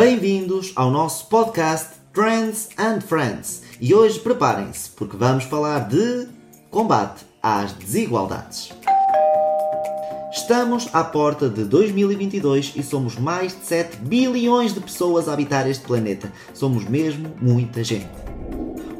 Bem-vindos 0.00 0.72
ao 0.76 0.90
nosso 0.90 1.26
podcast 1.26 1.90
Trends 2.14 2.70
and 2.78 3.02
Friends. 3.02 3.62
E 3.78 3.94
hoje 3.94 4.18
preparem-se, 4.18 4.88
porque 4.92 5.14
vamos 5.14 5.44
falar 5.44 5.80
de 5.90 6.26
combate 6.70 7.26
às 7.42 7.74
desigualdades. 7.74 8.72
Estamos 10.32 10.88
à 10.94 11.04
porta 11.04 11.50
de 11.50 11.64
2022 11.64 12.72
e 12.76 12.82
somos 12.82 13.18
mais 13.18 13.52
de 13.52 13.62
7 13.66 13.98
bilhões 13.98 14.72
de 14.72 14.80
pessoas 14.80 15.28
a 15.28 15.34
habitar 15.34 15.68
este 15.68 15.84
planeta. 15.84 16.32
Somos 16.54 16.86
mesmo 16.86 17.34
muita 17.38 17.84
gente. 17.84 18.08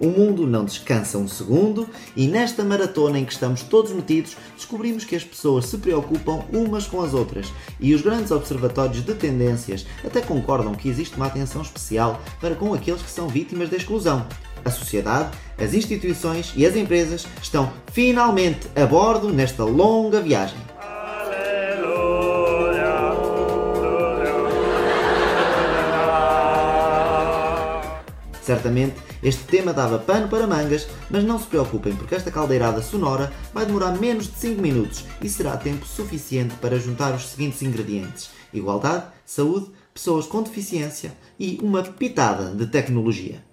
O 0.01 0.07
mundo 0.07 0.47
não 0.47 0.65
descansa 0.65 1.19
um 1.19 1.29
segundo 1.29 1.87
e 2.17 2.27
nesta 2.27 2.65
maratona 2.65 3.19
em 3.19 3.25
que 3.27 3.35
estamos 3.35 3.63
todos 3.63 3.93
metidos, 3.93 4.35
descobrimos 4.57 5.05
que 5.05 5.15
as 5.15 5.23
pessoas 5.23 5.67
se 5.67 5.77
preocupam 5.77 6.43
umas 6.51 6.87
com 6.87 7.03
as 7.03 7.13
outras 7.13 7.53
e 7.79 7.95
os 7.95 8.01
grandes 8.01 8.31
observatórios 8.31 9.05
de 9.05 9.13
tendências 9.13 9.85
até 10.03 10.23
concordam 10.23 10.75
que 10.75 10.89
existe 10.89 11.17
uma 11.17 11.27
atenção 11.27 11.61
especial 11.61 12.19
para 12.41 12.55
com 12.55 12.73
aqueles 12.73 13.03
que 13.03 13.11
são 13.11 13.29
vítimas 13.29 13.69
da 13.69 13.77
exclusão. 13.77 14.27
A 14.65 14.71
sociedade, 14.71 15.37
as 15.59 15.75
instituições 15.75 16.55
e 16.57 16.65
as 16.65 16.77
empresas 16.77 17.27
estão 17.43 17.71
finalmente 17.93 18.69
a 18.75 18.87
bordo 18.87 19.31
nesta 19.31 19.65
longa 19.65 20.23
viagem. 20.23 20.70
Certamente 28.43 28.97
este 29.23 29.45
tema 29.45 29.73
dava 29.73 29.99
pano 29.99 30.29
para 30.29 30.47
mangas, 30.47 30.89
mas 31.11 31.25
não 31.25 31.39
se 31.39 31.47
preocupem 31.47 31.95
porque 31.95 32.15
esta 32.15 32.31
caldeirada 32.31 32.83
sonora 32.83 33.33
vai 33.53 33.67
demorar 33.67 33.99
menos 33.99 34.27
de 34.27 34.37
5 34.39 34.61
minutos 34.61 35.05
e 35.21 35.29
será 35.29 35.57
tempo 35.57 35.87
suficiente 35.87 36.55
para 36.57 36.79
juntar 36.79 37.15
os 37.15 37.29
seguintes 37.29 37.63
ingredientes: 37.63 38.31
igualdade, 38.53 39.07
saúde, 39.25 39.71
pessoas 39.93 40.27
com 40.27 40.43
deficiência 40.43 41.13
e 41.39 41.59
uma 41.63 41.83
pitada 41.83 42.55
de 42.55 42.67
tecnologia. 42.67 43.45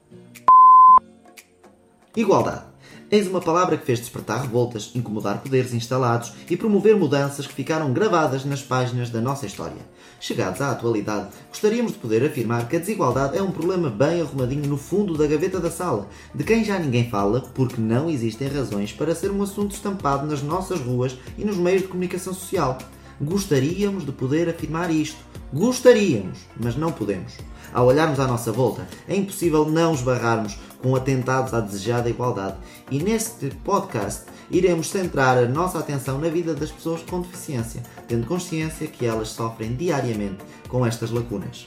Igualdade. 2.15 2.76
Eis 3.09 3.25
uma 3.25 3.39
palavra 3.39 3.77
que 3.77 3.85
fez 3.85 3.99
despertar 3.99 4.41
revoltas, 4.41 4.91
incomodar 4.93 5.41
poderes 5.41 5.73
instalados 5.73 6.33
e 6.49 6.57
promover 6.57 6.97
mudanças 6.97 7.47
que 7.47 7.53
ficaram 7.53 7.93
gravadas 7.93 8.43
nas 8.43 8.61
páginas 8.61 9.09
da 9.09 9.21
nossa 9.21 9.45
história. 9.45 9.77
Chegados 10.19 10.59
à 10.59 10.71
atualidade, 10.71 11.29
gostaríamos 11.47 11.93
de 11.93 11.99
poder 11.99 12.25
afirmar 12.25 12.67
que 12.67 12.75
a 12.75 12.79
desigualdade 12.79 13.37
é 13.37 13.41
um 13.41 13.49
problema 13.49 13.89
bem 13.89 14.19
arrumadinho 14.19 14.67
no 14.67 14.75
fundo 14.75 15.17
da 15.17 15.25
gaveta 15.25 15.57
da 15.57 15.71
sala, 15.71 16.09
de 16.35 16.43
quem 16.43 16.65
já 16.65 16.77
ninguém 16.77 17.09
fala 17.09 17.39
porque 17.53 17.79
não 17.79 18.09
existem 18.09 18.49
razões 18.49 18.91
para 18.91 19.15
ser 19.15 19.31
um 19.31 19.41
assunto 19.41 19.73
estampado 19.73 20.27
nas 20.27 20.41
nossas 20.41 20.81
ruas 20.81 21.17
e 21.37 21.45
nos 21.45 21.55
meios 21.55 21.83
de 21.83 21.87
comunicação 21.87 22.33
social. 22.33 22.77
Gostaríamos 23.21 24.05
de 24.05 24.11
poder 24.11 24.49
afirmar 24.49 24.91
isto. 24.91 25.17
Gostaríamos, 25.53 26.39
mas 26.59 26.75
não 26.75 26.91
podemos. 26.91 27.37
Ao 27.73 27.85
olharmos 27.85 28.19
à 28.19 28.27
nossa 28.27 28.51
volta, 28.51 28.87
é 29.07 29.15
impossível 29.15 29.65
não 29.65 29.93
esbarrarmos 29.93 30.57
com 30.81 30.95
atentados 30.95 31.53
à 31.53 31.59
desejada 31.59 32.09
igualdade. 32.09 32.57
E 32.91 33.01
neste 33.01 33.49
podcast 33.63 34.25
iremos 34.49 34.89
centrar 34.89 35.37
a 35.37 35.47
nossa 35.47 35.79
atenção 35.79 36.19
na 36.19 36.29
vida 36.29 36.53
das 36.53 36.71
pessoas 36.71 37.01
com 37.01 37.21
deficiência, 37.21 37.81
tendo 38.07 38.27
consciência 38.27 38.87
que 38.87 39.05
elas 39.05 39.29
sofrem 39.29 39.75
diariamente 39.75 40.43
com 40.69 40.85
estas 40.85 41.11
lacunas. 41.11 41.65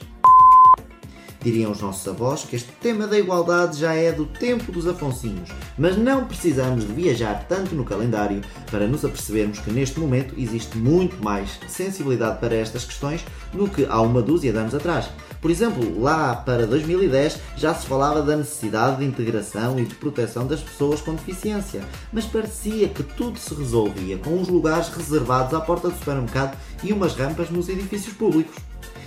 Diriam 1.43 1.71
os 1.71 1.81
nossos 1.81 2.07
avós 2.07 2.43
que 2.43 2.55
este 2.55 2.71
tema 2.73 3.07
da 3.07 3.17
igualdade 3.17 3.79
já 3.79 3.95
é 3.95 4.11
do 4.11 4.27
tempo 4.27 4.71
dos 4.71 4.85
Afonsinhos, 4.85 5.49
mas 5.75 5.97
não 5.97 6.25
precisamos 6.25 6.85
de 6.85 6.93
viajar 6.93 7.45
tanto 7.49 7.73
no 7.73 7.83
calendário 7.83 8.41
para 8.69 8.85
nos 8.85 9.03
apercebermos 9.03 9.57
que 9.57 9.71
neste 9.71 9.99
momento 9.99 10.35
existe 10.37 10.77
muito 10.77 11.23
mais 11.23 11.59
sensibilidade 11.67 12.39
para 12.39 12.55
estas 12.55 12.85
questões 12.85 13.25
do 13.51 13.67
que 13.67 13.85
há 13.85 13.99
uma 14.01 14.21
dúzia 14.21 14.51
de 14.51 14.59
anos 14.59 14.75
atrás. 14.75 15.09
Por 15.41 15.49
exemplo, 15.49 15.99
lá 15.99 16.35
para 16.35 16.67
2010 16.67 17.39
já 17.57 17.73
se 17.73 17.87
falava 17.87 18.21
da 18.21 18.37
necessidade 18.37 18.97
de 18.97 19.05
integração 19.05 19.79
e 19.79 19.85
de 19.85 19.95
proteção 19.95 20.45
das 20.45 20.61
pessoas 20.61 21.01
com 21.01 21.15
deficiência, 21.15 21.81
mas 22.13 22.25
parecia 22.25 22.87
que 22.87 23.01
tudo 23.01 23.39
se 23.39 23.55
resolvia 23.55 24.19
com 24.19 24.35
uns 24.35 24.47
lugares 24.47 24.89
reservados 24.89 25.55
à 25.55 25.59
porta 25.59 25.89
do 25.89 25.97
supermercado 25.97 26.55
e 26.83 26.93
umas 26.93 27.15
rampas 27.15 27.49
nos 27.49 27.67
edifícios 27.67 28.13
públicos. 28.13 28.55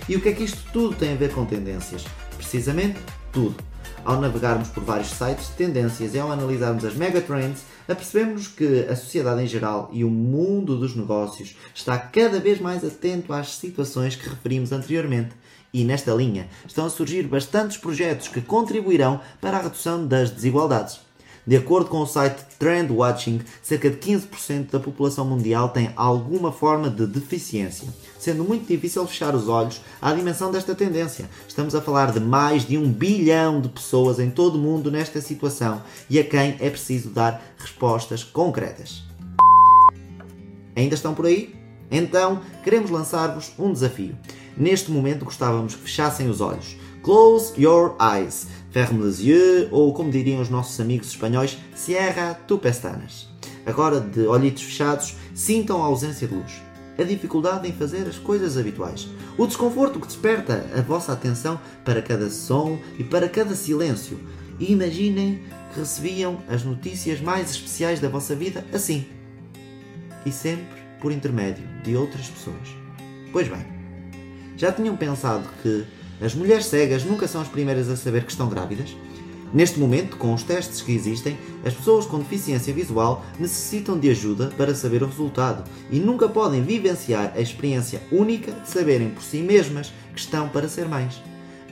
E 0.09 0.15
o 0.15 0.21
que 0.21 0.29
é 0.29 0.33
que 0.33 0.43
isto 0.43 0.61
tudo 0.71 0.95
tem 0.95 1.13
a 1.13 1.15
ver 1.15 1.31
com 1.33 1.45
tendências? 1.45 2.05
Precisamente 2.37 2.99
tudo. 3.31 3.55
Ao 4.03 4.21
navegarmos 4.21 4.69
por 4.69 4.83
vários 4.83 5.09
sites 5.09 5.47
de 5.47 5.53
tendências 5.53 6.13
e 6.13 6.19
ao 6.19 6.31
analisarmos 6.31 6.85
as 6.85 6.93
megatrends, 6.93 7.63
apercebemos 7.87 8.47
que 8.47 8.85
a 8.89 8.95
sociedade 8.95 9.41
em 9.41 9.47
geral 9.47 9.89
e 9.91 10.03
o 10.03 10.09
mundo 10.09 10.77
dos 10.77 10.95
negócios 10.95 11.55
está 11.73 11.97
cada 11.97 12.39
vez 12.39 12.59
mais 12.59 12.83
atento 12.83 13.33
às 13.33 13.55
situações 13.55 14.15
que 14.15 14.29
referimos 14.29 14.71
anteriormente. 14.71 15.31
E 15.73 15.83
nesta 15.83 16.13
linha 16.13 16.47
estão 16.67 16.85
a 16.85 16.89
surgir 16.89 17.23
bastantes 17.23 17.77
projetos 17.77 18.27
que 18.27 18.41
contribuirão 18.41 19.19
para 19.41 19.57
a 19.57 19.61
redução 19.61 20.05
das 20.05 20.29
desigualdades. 20.29 21.04
De 21.47 21.55
acordo 21.55 21.89
com 21.89 21.99
o 21.99 22.07
site 22.07 22.43
Trend 22.57 22.91
Watching, 22.91 23.39
cerca 23.61 23.89
de 23.91 23.97
15% 23.97 24.71
da 24.71 24.79
população 24.79 25.25
mundial 25.25 25.69
tem 25.69 25.91
alguma 25.95 26.51
forma 26.51 26.89
de 26.89 27.05
deficiência, 27.05 27.87
sendo 28.17 28.43
muito 28.43 28.67
difícil 28.67 29.05
fechar 29.05 29.35
os 29.35 29.47
olhos 29.47 29.79
à 30.01 30.11
dimensão 30.11 30.51
desta 30.51 30.73
tendência. 30.73 31.29
Estamos 31.47 31.75
a 31.75 31.81
falar 31.81 32.11
de 32.11 32.19
mais 32.19 32.65
de 32.65 32.79
um 32.79 32.91
bilhão 32.91 33.61
de 33.61 33.69
pessoas 33.69 34.19
em 34.19 34.31
todo 34.31 34.55
o 34.55 34.59
mundo 34.59 34.89
nesta 34.89 35.21
situação 35.21 35.83
e 36.09 36.17
a 36.17 36.23
quem 36.23 36.55
é 36.59 36.69
preciso 36.69 37.11
dar 37.11 37.39
respostas 37.59 38.23
concretas. 38.23 39.03
Ainda 40.75 40.95
estão 40.95 41.13
por 41.13 41.27
aí? 41.27 41.53
Então, 41.91 42.41
queremos 42.63 42.89
lançar-vos 42.89 43.51
um 43.59 43.71
desafio. 43.71 44.17
Neste 44.57 44.89
momento 44.89 45.25
gostávamos 45.25 45.75
que 45.75 45.81
fechassem 45.81 46.27
os 46.27 46.41
olhos. 46.41 46.75
Close 47.03 47.53
your 47.55 47.95
eyes 48.01 48.47
ferme 48.75 49.05
les 49.05 49.21
yeux, 49.21 49.69
ou 49.71 49.93
como 49.93 50.11
diriam 50.11 50.41
os 50.41 50.49
nossos 50.49 50.77
amigos 50.81 51.07
espanhóis, 51.07 51.57
cierra 51.73 52.37
tu 52.45 52.57
pestanas. 52.57 53.29
Agora, 53.65 54.01
de 54.01 54.27
olhitos 54.27 54.63
fechados, 54.63 55.15
sintam 55.33 55.81
a 55.81 55.85
ausência 55.85 56.27
de 56.27 56.35
luz, 56.35 56.61
a 56.99 57.03
dificuldade 57.03 57.69
em 57.69 57.71
fazer 57.71 58.05
as 58.05 58.17
coisas 58.17 58.57
habituais, 58.57 59.07
o 59.37 59.47
desconforto 59.47 59.97
que 59.97 60.07
desperta 60.07 60.69
a 60.77 60.81
vossa 60.81 61.13
atenção 61.13 61.57
para 61.85 62.01
cada 62.01 62.29
som 62.29 62.77
e 62.99 63.03
para 63.05 63.29
cada 63.29 63.55
silêncio. 63.55 64.19
E 64.59 64.73
imaginem 64.73 65.39
que 65.73 65.79
recebiam 65.79 66.39
as 66.49 66.65
notícias 66.65 67.21
mais 67.21 67.51
especiais 67.51 68.01
da 68.01 68.09
vossa 68.09 68.35
vida 68.35 68.65
assim. 68.73 69.05
E 70.25 70.33
sempre 70.33 70.81
por 70.99 71.13
intermédio 71.13 71.63
de 71.81 71.95
outras 71.95 72.27
pessoas. 72.27 72.75
Pois 73.31 73.47
bem, 73.47 73.65
já 74.57 74.69
tinham 74.69 74.97
pensado 74.97 75.47
que 75.63 75.85
as 76.21 76.33
mulheres 76.33 76.65
cegas 76.65 77.03
nunca 77.03 77.27
são 77.27 77.41
as 77.41 77.47
primeiras 77.47 77.89
a 77.89 77.95
saber 77.95 78.23
que 78.23 78.31
estão 78.31 78.49
grávidas. 78.49 78.95
Neste 79.53 79.79
momento, 79.79 80.17
com 80.17 80.33
os 80.33 80.43
testes 80.43 80.81
que 80.81 80.91
existem, 80.91 81.37
as 81.63 81.73
pessoas 81.73 82.05
com 82.05 82.19
deficiência 82.19 82.73
visual 82.73 83.23
necessitam 83.39 83.97
de 83.97 84.09
ajuda 84.09 84.51
para 84.57 84.75
saber 84.75 85.01
o 85.03 85.07
resultado 85.07 85.63
e 85.89 85.99
nunca 85.99 86.27
podem 86.27 86.61
vivenciar 86.61 87.31
a 87.35 87.39
experiência 87.39 88.01
única 88.11 88.51
de 88.51 88.69
saberem 88.69 89.09
por 89.09 89.23
si 89.23 89.37
mesmas 89.37 89.93
que 90.13 90.19
estão 90.19 90.49
para 90.49 90.67
ser 90.67 90.87
mães. 90.87 91.21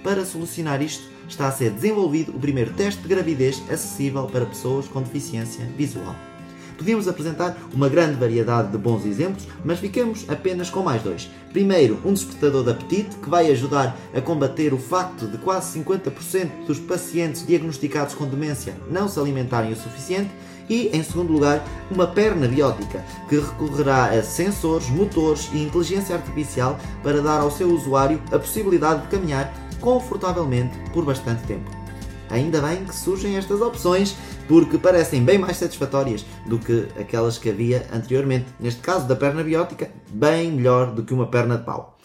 Para 0.03 0.25
solucionar 0.25 0.81
isto, 0.81 1.03
está 1.27 1.47
a 1.47 1.51
ser 1.51 1.71
desenvolvido 1.71 2.35
o 2.35 2.39
primeiro 2.39 2.73
teste 2.73 3.01
de 3.01 3.07
gravidez 3.07 3.61
acessível 3.69 4.27
para 4.27 4.45
pessoas 4.45 4.87
com 4.87 5.01
deficiência 5.01 5.65
visual. 5.77 6.15
Podíamos 6.77 7.07
apresentar 7.07 7.57
uma 7.73 7.89
grande 7.89 8.15
variedade 8.15 8.71
de 8.71 8.77
bons 8.77 9.05
exemplos, 9.05 9.47
mas 9.63 9.79
ficamos 9.79 10.25
apenas 10.27 10.69
com 10.69 10.81
mais 10.81 11.01
dois. 11.01 11.29
Primeiro, 11.51 11.99
um 12.03 12.13
despertador 12.13 12.63
de 12.63 12.71
apetite 12.71 13.15
que 13.17 13.29
vai 13.29 13.49
ajudar 13.51 13.95
a 14.13 14.21
combater 14.21 14.73
o 14.73 14.77
facto 14.77 15.27
de 15.27 15.37
quase 15.37 15.79
50% 15.79 16.65
dos 16.65 16.79
pacientes 16.79 17.45
diagnosticados 17.45 18.15
com 18.15 18.25
demência 18.25 18.75
não 18.89 19.07
se 19.07 19.19
alimentarem 19.19 19.71
o 19.71 19.75
suficiente. 19.75 20.31
E, 20.69 20.87
em 20.95 21.03
segundo 21.03 21.33
lugar, 21.33 21.61
uma 21.91 22.07
perna 22.07 22.47
biótica 22.47 23.03
que 23.27 23.35
recorrerá 23.35 24.05
a 24.05 24.23
sensores, 24.23 24.89
motores 24.89 25.49
e 25.53 25.61
inteligência 25.61 26.15
artificial 26.15 26.79
para 27.03 27.21
dar 27.21 27.41
ao 27.41 27.51
seu 27.51 27.69
usuário 27.69 28.21
a 28.31 28.39
possibilidade 28.39 29.01
de 29.01 29.07
caminhar 29.09 29.53
confortavelmente 29.81 30.77
por 30.93 31.03
bastante 31.03 31.43
tempo. 31.43 31.69
Ainda 32.29 32.61
bem 32.61 32.85
que 32.85 32.95
surgem 32.95 33.37
estas 33.37 33.61
opções 33.61 34.15
porque 34.47 34.77
parecem 34.77 35.23
bem 35.23 35.37
mais 35.37 35.57
satisfatórias 35.57 36.25
do 36.45 36.59
que 36.59 36.87
aquelas 36.99 37.37
que 37.37 37.49
havia 37.49 37.87
anteriormente. 37.93 38.47
Neste 38.59 38.81
caso 38.81 39.07
da 39.07 39.15
perna 39.15 39.43
biótica, 39.43 39.89
bem 40.09 40.51
melhor 40.51 40.91
do 40.91 41.03
que 41.03 41.13
uma 41.13 41.27
perna 41.27 41.57
de 41.57 41.63
pau. 41.63 41.97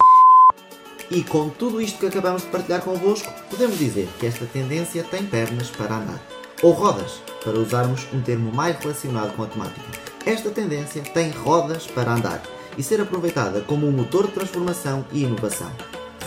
E 1.10 1.22
com 1.22 1.48
tudo 1.48 1.80
isto 1.80 1.98
que 1.98 2.06
acabamos 2.06 2.42
de 2.42 2.48
partilhar 2.48 2.82
convosco, 2.82 3.32
podemos 3.48 3.78
dizer 3.78 4.08
que 4.18 4.26
esta 4.26 4.44
tendência 4.44 5.02
tem 5.04 5.24
pernas 5.24 5.70
para 5.70 5.96
andar. 5.96 6.20
Ou 6.62 6.72
rodas, 6.72 7.22
para 7.42 7.58
usarmos 7.58 8.06
um 8.12 8.20
termo 8.20 8.52
mais 8.52 8.76
relacionado 8.78 9.34
com 9.34 9.44
a 9.44 9.46
temática. 9.46 9.98
Esta 10.26 10.50
tendência 10.50 11.02
tem 11.02 11.30
rodas 11.30 11.86
para 11.86 12.12
andar 12.12 12.42
e 12.76 12.82
ser 12.82 13.00
aproveitada 13.00 13.62
como 13.62 13.86
um 13.86 13.92
motor 13.92 14.26
de 14.26 14.34
transformação 14.34 15.04
e 15.12 15.24
inovação. 15.24 15.70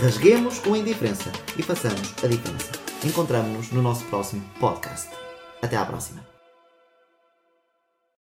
Rasguemos 0.01 0.57
com 0.59 0.73
a 0.73 0.77
indiferença 0.79 1.31
e 1.57 1.61
façamos 1.61 2.13
a 2.23 2.27
diferença. 2.27 2.71
Encontramos-nos 3.05 3.71
no 3.71 3.81
nosso 3.81 4.03
próximo 4.05 4.41
podcast. 4.59 5.20
Até 5.61 5.77
à 5.77 5.85
próxima. 5.85 6.30